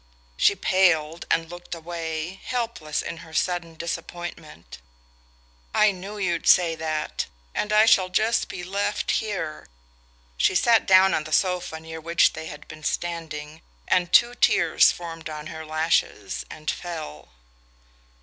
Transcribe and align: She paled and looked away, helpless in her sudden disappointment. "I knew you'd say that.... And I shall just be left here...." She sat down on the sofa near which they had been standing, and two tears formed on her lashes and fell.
She 0.35 0.55
paled 0.55 1.27
and 1.29 1.47
looked 1.47 1.75
away, 1.75 2.33
helpless 2.43 3.03
in 3.03 3.17
her 3.17 3.35
sudden 3.35 3.75
disappointment. 3.75 4.79
"I 5.75 5.91
knew 5.91 6.17
you'd 6.17 6.47
say 6.47 6.73
that.... 6.73 7.27
And 7.53 7.71
I 7.71 7.85
shall 7.85 8.09
just 8.09 8.47
be 8.49 8.63
left 8.63 9.11
here...." 9.11 9.67
She 10.37 10.55
sat 10.55 10.87
down 10.87 11.13
on 11.13 11.25
the 11.25 11.31
sofa 11.31 11.79
near 11.79 12.01
which 12.01 12.33
they 12.33 12.47
had 12.47 12.67
been 12.67 12.83
standing, 12.83 13.61
and 13.87 14.11
two 14.11 14.33
tears 14.33 14.91
formed 14.91 15.29
on 15.29 15.45
her 15.53 15.63
lashes 15.67 16.45
and 16.49 16.71
fell. 16.71 17.29